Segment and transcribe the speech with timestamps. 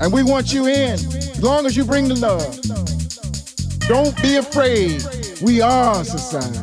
[0.00, 2.60] And we want you in as long as you bring the love.
[3.88, 5.02] Don't be afraid.
[5.42, 6.58] We are society.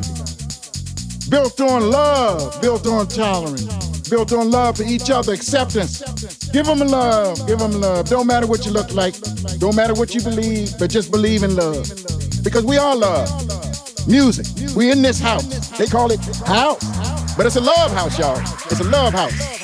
[1.28, 6.02] Built on love, built on tolerance, built on love for each other, acceptance.
[6.50, 8.08] Give them love, give them love.
[8.08, 9.14] Don't matter what you look like,
[9.58, 11.88] don't matter what you believe, but just believe in love.
[12.44, 13.28] Because we are love.
[14.06, 14.46] Music.
[14.76, 15.70] We in this house.
[15.78, 17.34] They call it house.
[17.34, 18.38] But it's a love house, y'all.
[18.70, 19.55] It's a love house.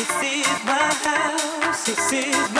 [0.00, 1.84] This is my house.
[1.84, 2.59] This is my